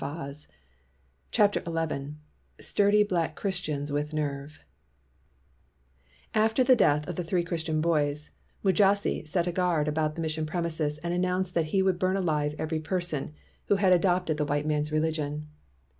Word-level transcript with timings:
218 0.01 0.47
CHAPTER 1.29 1.61
XI 1.63 2.15
STURDY 2.59 3.03
BLACK 3.03 3.35
CHRISTIANS 3.35 3.91
WITH 3.91 4.13
NERVE 4.15 4.59
A 6.33 6.39
FTER 6.39 6.65
the 6.65 6.75
death 6.75 7.07
of 7.07 7.17
the 7.17 7.23
three 7.23 7.43
Christian 7.43 7.77
■£* 7.77 7.81
boys, 7.83 8.31
Mujasi 8.65 9.27
set 9.27 9.45
a 9.45 9.51
guard 9.51 9.87
about 9.87 10.15
the 10.15 10.21
mission 10.21 10.47
premises 10.47 10.97
and 11.03 11.13
announced 11.13 11.53
that 11.53 11.65
he 11.65 11.83
would 11.83 11.99
burn 11.99 12.17
alive 12.17 12.55
every 12.57 12.79
person 12.79 13.35
who 13.67 13.75
had 13.75 13.93
adopted 13.93 14.37
the 14.37 14.45
white 14.45 14.65
man's 14.65 14.91
religion. 14.91 15.45